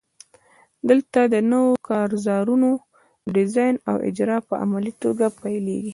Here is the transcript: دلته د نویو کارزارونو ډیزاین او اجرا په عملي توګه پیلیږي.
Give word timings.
دلته 0.89 1.19
د 1.33 1.35
نویو 1.51 1.81
کارزارونو 1.87 2.69
ډیزاین 3.35 3.75
او 3.89 3.95
اجرا 4.09 4.37
په 4.47 4.53
عملي 4.63 4.93
توګه 5.03 5.25
پیلیږي. 5.41 5.89